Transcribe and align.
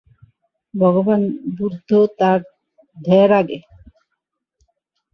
ভগবান 0.73 1.21
বুদ্ধ 1.57 1.89
তার 2.19 2.39
ঢের 2.97 3.29
আগে। 3.39 3.57